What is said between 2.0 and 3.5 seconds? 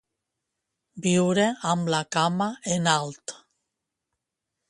cama en alt.